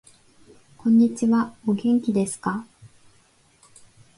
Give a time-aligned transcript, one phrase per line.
[0.79, 2.65] こんにちはお元気ですか